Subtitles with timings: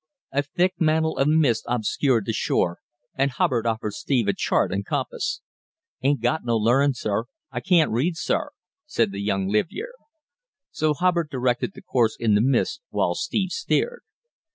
[0.31, 2.79] A thick mantle of mist obscured the shore,
[3.13, 5.41] and Hubbard offered Steve a chart and compass.
[6.01, 8.49] "Ain't got no learnin', sir; I can't read, sir,"
[8.87, 9.93] said the young livyere.
[10.71, 14.01] So Hubbard directed the course in the mist while Steve steered.